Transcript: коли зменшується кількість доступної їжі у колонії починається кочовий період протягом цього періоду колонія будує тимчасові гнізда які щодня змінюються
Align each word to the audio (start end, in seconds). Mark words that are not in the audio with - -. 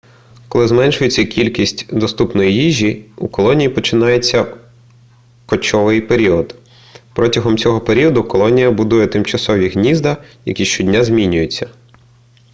коли 0.47 0.67
зменшується 0.67 1.25
кількість 1.25 1.95
доступної 1.95 2.53
їжі 2.53 3.05
у 3.17 3.27
колонії 3.27 3.69
починається 3.69 4.57
кочовий 5.45 6.01
період 6.01 6.55
протягом 7.13 7.57
цього 7.57 7.81
періоду 7.81 8.23
колонія 8.23 8.71
будує 8.71 9.07
тимчасові 9.07 9.69
гнізда 9.69 10.17
які 10.45 10.65
щодня 10.65 11.03
змінюються 11.03 11.69